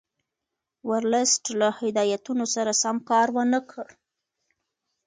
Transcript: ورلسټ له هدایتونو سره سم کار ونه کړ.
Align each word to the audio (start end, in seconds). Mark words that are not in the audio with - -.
ورلسټ 0.89 1.43
له 1.59 1.67
هدایتونو 1.81 2.45
سره 2.55 2.71
سم 2.81 2.95
کار 3.09 3.27
ونه 3.35 3.59
کړ. 3.71 3.87